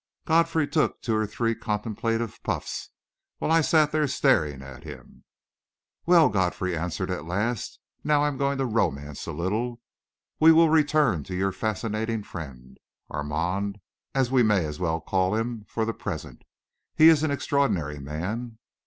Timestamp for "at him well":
4.63-6.29